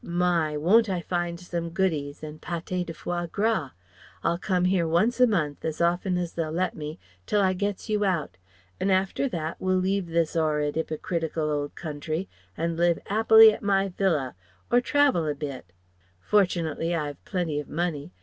[0.03, 0.57] My!
[0.57, 3.69] won't I find some goodies, and paté de foie gras.
[4.23, 7.87] I'll come here once a month, as often as they'll let me, till I gets
[7.87, 8.37] you out.
[8.79, 12.27] 'N after that, we'll leave this 'orrid, 'yprocritical old country
[12.57, 14.33] and live 'appily at my Villa,
[14.71, 15.71] or travel a bit.
[16.19, 18.11] Fortunately I've plenty of money.